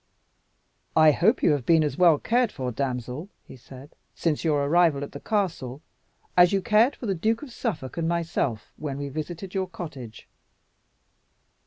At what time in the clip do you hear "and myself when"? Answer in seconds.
7.97-8.97